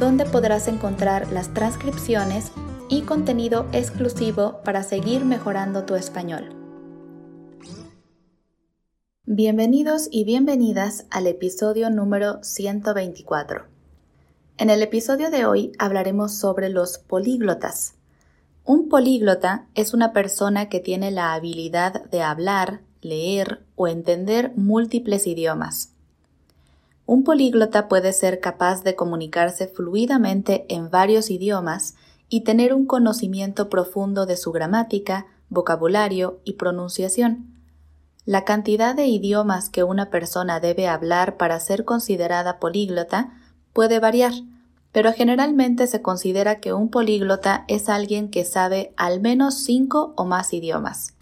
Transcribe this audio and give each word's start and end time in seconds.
donde 0.00 0.24
podrás 0.24 0.66
encontrar 0.66 1.30
las 1.30 1.52
transcripciones 1.52 2.52
y 2.88 3.02
contenido 3.02 3.66
exclusivo 3.72 4.60
para 4.64 4.82
seguir 4.82 5.26
mejorando 5.26 5.84
tu 5.84 5.94
español. 5.94 6.56
Bienvenidos 9.26 10.08
y 10.10 10.24
bienvenidas 10.24 11.04
al 11.10 11.26
episodio 11.26 11.90
número 11.90 12.42
124. 12.42 13.66
En 14.56 14.70
el 14.70 14.82
episodio 14.82 15.30
de 15.30 15.44
hoy 15.44 15.72
hablaremos 15.78 16.34
sobre 16.34 16.70
los 16.70 16.96
políglotas. 16.96 17.94
Un 18.64 18.88
políglota 18.88 19.66
es 19.74 19.92
una 19.92 20.14
persona 20.14 20.70
que 20.70 20.80
tiene 20.80 21.10
la 21.10 21.34
habilidad 21.34 22.04
de 22.10 22.22
hablar, 22.22 22.80
leer 23.02 23.66
o 23.76 23.86
entender 23.86 24.52
múltiples 24.56 25.26
idiomas. 25.26 25.92
Un 27.10 27.24
políglota 27.24 27.88
puede 27.88 28.12
ser 28.12 28.38
capaz 28.38 28.84
de 28.84 28.94
comunicarse 28.94 29.66
fluidamente 29.66 30.64
en 30.68 30.90
varios 30.90 31.28
idiomas 31.28 31.96
y 32.28 32.42
tener 32.42 32.72
un 32.72 32.86
conocimiento 32.86 33.68
profundo 33.68 34.26
de 34.26 34.36
su 34.36 34.52
gramática, 34.52 35.26
vocabulario 35.48 36.38
y 36.44 36.52
pronunciación. 36.52 37.52
La 38.26 38.44
cantidad 38.44 38.94
de 38.94 39.08
idiomas 39.08 39.70
que 39.70 39.82
una 39.82 40.08
persona 40.08 40.60
debe 40.60 40.86
hablar 40.86 41.36
para 41.36 41.58
ser 41.58 41.84
considerada 41.84 42.60
políglota 42.60 43.32
puede 43.72 43.98
variar, 43.98 44.32
pero 44.92 45.12
generalmente 45.12 45.88
se 45.88 46.02
considera 46.02 46.60
que 46.60 46.72
un 46.72 46.90
políglota 46.90 47.64
es 47.66 47.88
alguien 47.88 48.30
que 48.30 48.44
sabe 48.44 48.94
al 48.96 49.20
menos 49.20 49.64
cinco 49.64 50.14
o 50.16 50.26
más 50.26 50.52
idiomas. 50.52 51.14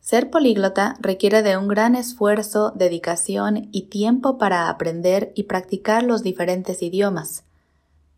Ser 0.00 0.30
políglota 0.30 0.96
requiere 0.98 1.42
de 1.42 1.56
un 1.56 1.68
gran 1.68 1.94
esfuerzo, 1.94 2.72
dedicación 2.74 3.68
y 3.70 3.82
tiempo 3.82 4.38
para 4.38 4.68
aprender 4.68 5.30
y 5.34 5.44
practicar 5.44 6.02
los 6.02 6.22
diferentes 6.22 6.82
idiomas. 6.82 7.44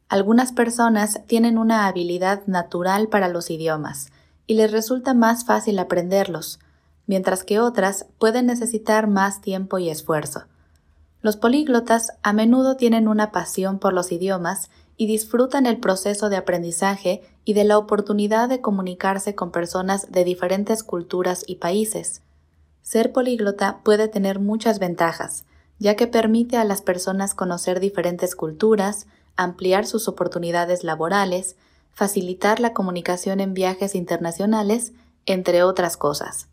Algunas 0.09 0.53
personas 0.53 1.21
tienen 1.27 1.59
una 1.59 1.87
habilidad 1.87 2.47
natural 2.47 3.09
para 3.09 3.29
los 3.29 3.51
idiomas 3.51 4.13
y 4.47 4.55
les 4.55 4.71
resulta 4.71 5.13
más 5.13 5.45
fácil 5.45 5.79
aprenderlos, 5.79 6.61
mientras 7.07 7.45
que 7.45 7.59
otras 7.59 8.07
pueden 8.19 8.47
necesitar 8.47 9.09
más 9.09 9.41
tiempo 9.41 9.79
y 9.79 9.91
esfuerzo. 9.91 10.45
Los 11.21 11.37
políglotas 11.37 12.13
a 12.23 12.33
menudo 12.33 12.77
tienen 12.77 13.09
una 13.09 13.33
pasión 13.33 13.79
por 13.79 13.93
los 13.93 14.13
idiomas 14.13 14.71
y 15.03 15.07
disfrutan 15.09 15.67
el 15.67 15.79
proceso 15.79 16.29
de 16.29 16.37
aprendizaje 16.37 17.23
y 17.45 17.55
de 17.55 17.65
la 17.65 17.77
oportunidad 17.77 18.49
de 18.49 18.61
comunicarse 18.61 19.35
con 19.35 19.51
personas 19.51 20.13
de 20.13 20.23
diferentes 20.23 20.85
culturas 20.85 21.43
y 21.45 21.57
países. 21.57 22.23
Ser 22.83 23.11
políglota 23.11 23.81
puede 23.83 24.07
tener 24.07 24.39
muchas 24.39 24.79
ventajas, 24.79 25.45
ya 25.81 25.97
que 25.97 26.07
permite 26.07 26.57
a 26.57 26.63
las 26.63 26.83
personas 26.83 27.35
conocer 27.35 27.81
diferentes 27.81 28.37
culturas, 28.37 29.09
ampliar 29.35 29.87
sus 29.87 30.07
oportunidades 30.07 30.85
laborales, 30.85 31.57
facilitar 31.93 32.61
la 32.61 32.73
comunicación 32.73 33.41
en 33.41 33.55
viajes 33.55 33.97
internacionales, 33.97 34.93
entre 35.27 35.65
otras 35.65 35.97
cosas. 35.97 36.47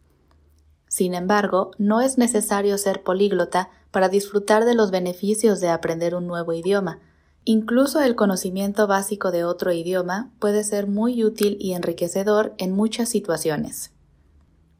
Sin 0.88 1.14
embargo, 1.14 1.70
no 1.78 2.02
es 2.02 2.18
necesario 2.18 2.80
ser 2.80 3.04
políglota 3.04 3.70
para 3.92 4.10
disfrutar 4.10 4.66
de 4.66 4.74
los 4.74 4.90
beneficios 4.90 5.60
de 5.60 5.70
aprender 5.70 6.16
un 6.16 6.26
nuevo 6.26 6.52
idioma, 6.54 6.98
Incluso 7.46 8.02
el 8.02 8.16
conocimiento 8.16 8.86
básico 8.86 9.32
de 9.32 9.44
otro 9.44 9.72
idioma 9.72 10.32
puede 10.40 10.64
ser 10.64 10.88
muy 10.88 11.24
útil 11.24 11.58
y 11.60 11.74
enriquecedor 11.74 12.54
en 12.58 12.74
muchas 12.74 13.10
situaciones. 13.10 13.92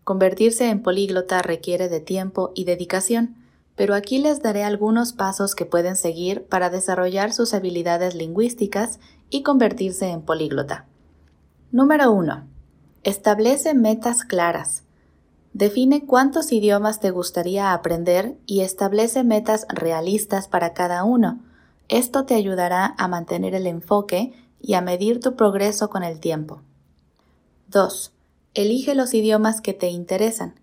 Convertirse 0.04 0.70
en 0.70 0.82
políglota 0.82 1.42
requiere 1.42 1.88
de 1.88 2.00
tiempo 2.00 2.52
y 2.56 2.66
dedicación, 2.66 3.36
pero 3.76 3.96
aquí 3.96 4.20
les 4.20 4.42
daré 4.42 4.64
algunos 4.64 5.14
pasos 5.14 5.56
que 5.56 5.66
pueden 5.66 5.96
seguir 5.96 6.44
para 6.46 6.70
desarrollar 6.70 7.32
sus 7.32 7.54
habilidades 7.54 8.14
lingüísticas 8.14 9.00
y 9.30 9.42
convertirse 9.42 10.10
en 10.10 10.22
políglota. 10.22 10.86
Número 11.72 12.12
1. 12.12 12.46
Establece 13.04 13.74
metas 13.74 14.24
claras. 14.26 14.84
Define 15.54 16.06
cuántos 16.06 16.52
idiomas 16.52 17.00
te 17.00 17.12
gustaría 17.12 17.74
aprender 17.74 18.38
y 18.46 18.62
establece 18.62 19.24
metas 19.24 19.66
realistas 19.70 20.48
para 20.48 20.74
cada 20.74 21.04
uno 21.04 21.40
esto 21.90 22.26
te 22.26 22.36
ayudará 22.36 22.96
a 22.98 23.08
mantener 23.08 23.56
el 23.56 23.68
enfoque 23.68 24.34
y 24.62 24.76
a 24.76 24.82
medir 24.82 25.20
tu 25.20 25.36
progreso 25.36 25.90
con 25.90 26.04
el 26.04 26.20
tiempo. 26.20 26.62
2. 27.68 28.14
Elige 28.54 28.96
los 28.96 29.14
idiomas 29.14 29.62
que 29.62 29.74
te 29.74 29.90
interesan. 29.90 30.60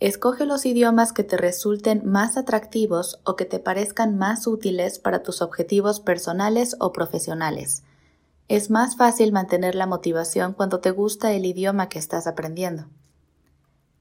Escoge 0.00 0.46
los 0.46 0.66
idiomas 0.66 1.12
que 1.12 1.24
te 1.24 1.36
resulten 1.36 2.02
más 2.04 2.36
atractivos 2.36 3.20
o 3.24 3.34
que 3.34 3.44
te 3.44 3.58
parezcan 3.58 4.16
más 4.16 4.46
útiles 4.46 4.98
para 4.98 5.22
tus 5.22 5.42
objetivos 5.42 6.00
personales 6.00 6.76
o 6.78 6.92
profesionales. 6.92 7.82
Es 8.48 8.70
más 8.70 8.96
fácil 8.96 9.32
mantener 9.32 9.74
la 9.74 9.86
motivación 9.86 10.52
cuando 10.54 10.80
te 10.80 10.90
gusta 10.90 11.32
el 11.32 11.44
idioma 11.44 11.88
que 11.88 11.98
estás 11.98 12.26
aprendiendo. 12.26 12.86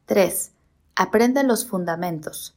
3. 0.06 0.52
Aprende 0.96 1.44
los 1.44 1.66
fundamentos. 1.66 2.56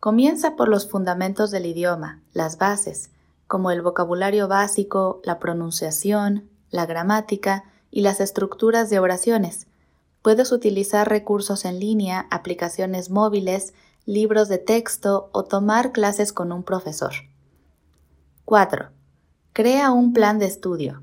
Comienza 0.00 0.56
por 0.56 0.68
los 0.68 0.88
fundamentos 0.88 1.50
del 1.50 1.66
idioma, 1.66 2.22
las 2.32 2.58
bases, 2.58 3.10
como 3.48 3.70
el 3.70 3.82
vocabulario 3.82 4.46
básico, 4.46 5.20
la 5.24 5.40
pronunciación, 5.40 6.48
la 6.70 6.86
gramática 6.86 7.64
y 7.90 8.02
las 8.02 8.20
estructuras 8.20 8.90
de 8.90 8.98
oraciones. 9.00 9.66
Puedes 10.22 10.52
utilizar 10.52 11.08
recursos 11.08 11.64
en 11.64 11.80
línea, 11.80 12.28
aplicaciones 12.30 13.10
móviles, 13.10 13.72
libros 14.04 14.48
de 14.48 14.58
texto 14.58 15.30
o 15.32 15.44
tomar 15.44 15.92
clases 15.92 16.32
con 16.32 16.52
un 16.52 16.62
profesor. 16.62 17.12
4. 18.44 18.90
Crea 19.54 19.92
un 19.92 20.12
plan 20.12 20.38
de 20.38 20.46
estudio. 20.46 21.02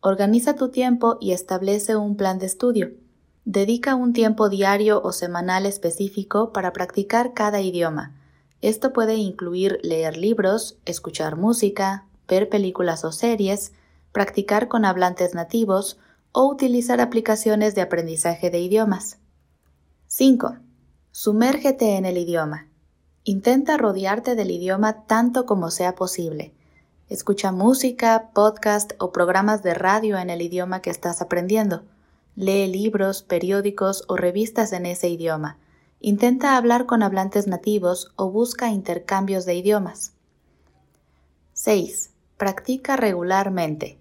Organiza 0.00 0.56
tu 0.56 0.68
tiempo 0.68 1.16
y 1.20 1.32
establece 1.32 1.96
un 1.96 2.16
plan 2.16 2.38
de 2.38 2.46
estudio. 2.46 2.90
Dedica 3.46 3.94
un 3.94 4.12
tiempo 4.12 4.50
diario 4.50 5.00
o 5.02 5.12
semanal 5.12 5.64
específico 5.64 6.52
para 6.52 6.74
practicar 6.74 7.32
cada 7.32 7.62
idioma 7.62 8.17
esto 8.60 8.92
puede 8.92 9.14
incluir 9.14 9.78
leer 9.82 10.16
libros, 10.16 10.78
escuchar 10.84 11.36
música, 11.36 12.06
ver 12.26 12.48
películas 12.48 13.04
o 13.04 13.12
series, 13.12 13.72
practicar 14.10 14.66
con 14.66 14.84
hablantes 14.84 15.34
nativos 15.34 15.98
o 16.32 16.46
utilizar 16.46 17.00
aplicaciones 17.00 17.74
de 17.76 17.82
aprendizaje 17.82 18.50
de 18.50 18.58
idiomas. 18.58 19.18
5. 20.08 20.56
Sumérgete 21.12 21.96
en 21.96 22.04
el 22.04 22.18
idioma. 22.18 22.68
Intenta 23.22 23.76
rodearte 23.76 24.34
del 24.34 24.50
idioma 24.50 25.04
tanto 25.06 25.46
como 25.46 25.70
sea 25.70 25.94
posible. 25.94 26.52
Escucha 27.08 27.52
música, 27.52 28.30
podcast 28.34 28.92
o 28.98 29.12
programas 29.12 29.62
de 29.62 29.74
radio 29.74 30.18
en 30.18 30.30
el 30.30 30.42
idioma 30.42 30.82
que 30.82 30.90
estás 30.90 31.22
aprendiendo. 31.22 31.84
Lee 32.34 32.66
libros, 32.66 33.22
periódicos 33.22 34.04
o 34.08 34.16
revistas 34.16 34.72
en 34.72 34.86
ese 34.86 35.08
idioma 35.08 35.58
Intenta 36.00 36.56
hablar 36.56 36.86
con 36.86 37.02
hablantes 37.02 37.48
nativos 37.48 38.12
o 38.14 38.30
busca 38.30 38.68
intercambios 38.68 39.44
de 39.46 39.54
idiomas. 39.54 40.12
6. 41.54 42.10
Practica 42.36 42.96
regularmente. 42.96 43.98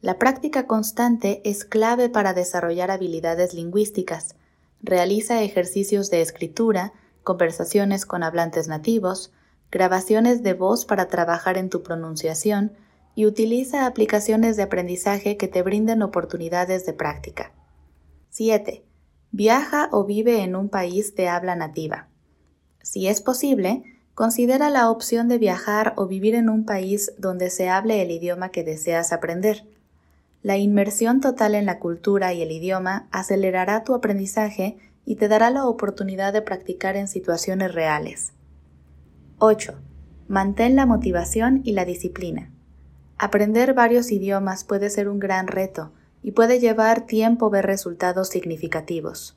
La 0.00 0.18
práctica 0.18 0.68
constante 0.68 1.42
es 1.44 1.64
clave 1.64 2.08
para 2.08 2.32
desarrollar 2.32 2.92
habilidades 2.92 3.54
lingüísticas. 3.54 4.36
Realiza 4.82 5.42
ejercicios 5.42 6.10
de 6.10 6.22
escritura, 6.22 6.92
conversaciones 7.24 8.06
con 8.06 8.22
hablantes 8.22 8.68
nativos, 8.68 9.32
grabaciones 9.72 10.44
de 10.44 10.54
voz 10.54 10.84
para 10.84 11.08
trabajar 11.08 11.58
en 11.58 11.70
tu 11.70 11.82
pronunciación 11.82 12.72
y 13.16 13.26
utiliza 13.26 13.86
aplicaciones 13.86 14.56
de 14.56 14.62
aprendizaje 14.62 15.36
que 15.36 15.48
te 15.48 15.62
brinden 15.62 16.02
oportunidades 16.02 16.86
de 16.86 16.92
práctica. 16.92 17.52
7. 18.30 18.84
Viaja 19.34 19.88
o 19.92 20.04
vive 20.04 20.42
en 20.42 20.54
un 20.54 20.68
país 20.68 21.16
de 21.16 21.30
habla 21.30 21.56
nativa. 21.56 22.06
Si 22.82 23.08
es 23.08 23.22
posible, 23.22 23.82
considera 24.14 24.68
la 24.68 24.90
opción 24.90 25.26
de 25.28 25.38
viajar 25.38 25.94
o 25.96 26.06
vivir 26.06 26.34
en 26.34 26.50
un 26.50 26.66
país 26.66 27.14
donde 27.16 27.48
se 27.48 27.70
hable 27.70 28.02
el 28.02 28.10
idioma 28.10 28.50
que 28.50 28.62
deseas 28.62 29.10
aprender. 29.10 29.64
La 30.42 30.58
inmersión 30.58 31.22
total 31.22 31.54
en 31.54 31.64
la 31.64 31.78
cultura 31.78 32.34
y 32.34 32.42
el 32.42 32.52
idioma 32.52 33.08
acelerará 33.10 33.84
tu 33.84 33.94
aprendizaje 33.94 34.76
y 35.06 35.16
te 35.16 35.28
dará 35.28 35.48
la 35.48 35.66
oportunidad 35.66 36.34
de 36.34 36.42
practicar 36.42 36.96
en 36.96 37.08
situaciones 37.08 37.72
reales. 37.72 38.34
8. 39.38 39.72
Mantén 40.28 40.76
la 40.76 40.84
motivación 40.84 41.62
y 41.64 41.72
la 41.72 41.86
disciplina. 41.86 42.50
Aprender 43.16 43.72
varios 43.72 44.12
idiomas 44.12 44.64
puede 44.64 44.90
ser 44.90 45.08
un 45.08 45.18
gran 45.18 45.46
reto 45.46 45.90
y 46.22 46.32
puede 46.32 46.60
llevar 46.60 47.06
tiempo 47.06 47.50
ver 47.50 47.66
resultados 47.66 48.28
significativos. 48.28 49.36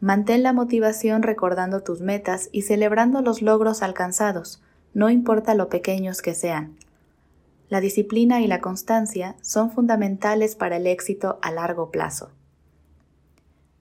Mantén 0.00 0.42
la 0.42 0.52
motivación 0.52 1.22
recordando 1.22 1.82
tus 1.82 2.00
metas 2.00 2.48
y 2.52 2.62
celebrando 2.62 3.20
los 3.20 3.42
logros 3.42 3.82
alcanzados, 3.82 4.62
no 4.94 5.10
importa 5.10 5.54
lo 5.54 5.68
pequeños 5.68 6.22
que 6.22 6.34
sean. 6.34 6.76
La 7.68 7.80
disciplina 7.80 8.40
y 8.40 8.46
la 8.46 8.60
constancia 8.60 9.36
son 9.42 9.70
fundamentales 9.70 10.56
para 10.56 10.76
el 10.76 10.86
éxito 10.86 11.38
a 11.42 11.52
largo 11.52 11.90
plazo. 11.90 12.30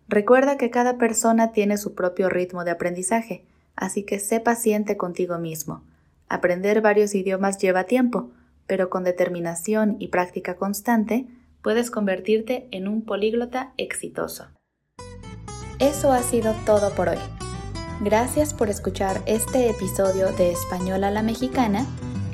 Recuerda 0.07 0.57
que 0.57 0.69
cada 0.69 0.98
persona 0.98 1.52
tiene 1.52 1.78
su 1.78 1.95
propio 1.95 2.30
ritmo 2.30 2.63
de 2.63 2.72
aprendizaje, 2.72 3.45
así 3.75 4.04
que 4.04 4.19
sé 4.19 4.40
paciente 4.40 4.98
contigo 4.98 5.38
mismo. 5.40 5.84
Aprender 6.28 6.81
varios 6.81 7.16
idiomas 7.16 7.57
lleva 7.57 7.86
tiempo, 7.86 8.30
pero 8.68 8.90
con 8.90 9.04
determinación 9.04 9.95
y 10.00 10.10
práctica 10.10 10.56
constante 10.56 11.28
puedes 11.61 11.91
convertirte 11.91 12.67
en 12.71 12.88
un 12.88 13.03
políglota 13.03 13.73
exitoso. 13.77 14.47
Eso 15.79 16.11
ha 16.11 16.21
sido 16.21 16.53
todo 16.65 16.91
por 16.91 17.09
hoy. 17.09 17.17
Gracias 18.01 18.53
por 18.53 18.69
escuchar 18.69 19.21
este 19.25 19.69
episodio 19.69 20.31
de 20.33 20.51
Español 20.51 21.03
a 21.03 21.11
la 21.11 21.21
Mexicana 21.21 21.85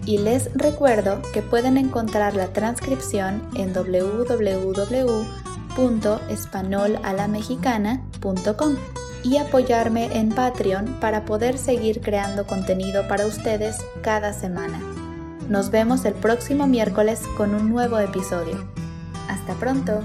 y 0.05 0.19
les 0.19 0.53
recuerdo 0.53 1.21
que 1.33 1.41
pueden 1.41 1.77
encontrar 1.77 2.35
la 2.35 2.53
transcripción 2.53 3.41
en 3.55 3.73
www 3.73 5.25
www.espanolalamexicana.com 5.75 8.75
y 9.23 9.37
apoyarme 9.37 10.17
en 10.17 10.29
Patreon 10.29 10.99
para 10.99 11.25
poder 11.25 11.57
seguir 11.57 12.01
creando 12.01 12.45
contenido 12.45 13.07
para 13.07 13.25
ustedes 13.25 13.77
cada 14.01 14.33
semana. 14.33 14.79
Nos 15.49 15.71
vemos 15.71 16.05
el 16.05 16.13
próximo 16.13 16.67
miércoles 16.67 17.23
con 17.35 17.55
un 17.55 17.69
nuevo 17.69 17.97
episodio. 17.99 18.84
Hasta 19.27 19.53
pronto. 19.55 20.03